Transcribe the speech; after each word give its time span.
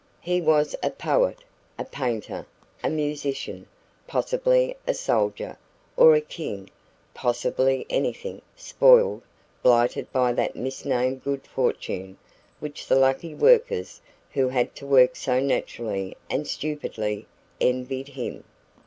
He 0.21 0.41
was 0.41 0.75
a 0.81 0.89
poet, 0.89 1.43
a 1.77 1.85
painter, 1.85 2.47
a 2.83 2.89
musician 2.89 3.67
possibly 4.07 4.75
a 4.87 4.95
soldier, 4.95 5.59
or 5.95 6.15
a 6.15 6.21
king 6.21 6.71
possibly 7.13 7.85
anything 7.87 8.41
spoiled, 8.55 9.21
blighted 9.61 10.11
by 10.11 10.33
that 10.33 10.55
misnamed 10.55 11.23
good 11.23 11.45
fortune 11.45 12.17
which 12.59 12.87
the 12.87 12.95
lucky 12.95 13.35
workers 13.35 14.01
who 14.31 14.49
had 14.49 14.75
to 14.77 14.87
work 14.87 15.15
so 15.15 15.39
naturally 15.39 16.17
and 16.31 16.47
stupidly 16.47 17.27
envied 17.59 18.07
him. 18.07 18.43